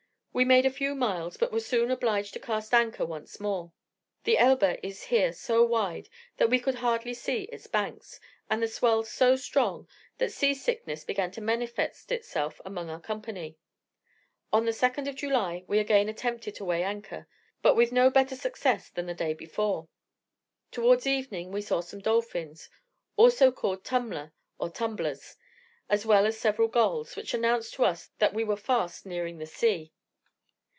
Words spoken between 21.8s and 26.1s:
some dolphins, called also tummler, or tumblers, as